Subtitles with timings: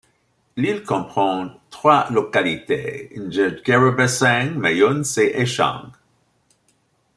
[0.57, 5.91] L'île comprend trois localités: Ngerekebesang, Meyuns et Echang.